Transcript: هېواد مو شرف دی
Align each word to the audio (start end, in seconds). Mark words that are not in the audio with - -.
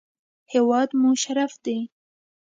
هېواد 0.53 0.89
مو 0.99 1.11
شرف 1.23 1.53
دی 1.65 1.77